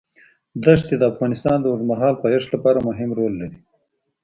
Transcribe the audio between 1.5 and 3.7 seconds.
د اوږدمهاله پایښت لپاره مهم رول لري.